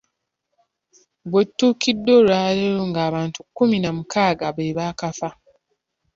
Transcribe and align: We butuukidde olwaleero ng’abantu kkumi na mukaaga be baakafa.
We 1.31 1.31
butuukidde 1.31 2.11
olwaleero 2.19 2.81
ng’abantu 2.89 3.39
kkumi 3.43 3.77
na 3.81 3.89
mukaaga 3.97 4.47
be 4.55 4.75
baakafa. 4.77 5.29